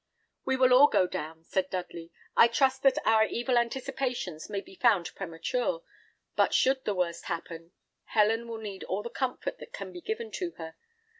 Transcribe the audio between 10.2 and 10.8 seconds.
to her.